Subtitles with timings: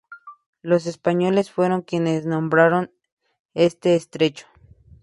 [0.63, 2.91] Los españoles fueron quienes nombraron
[3.53, 4.47] este estrecho.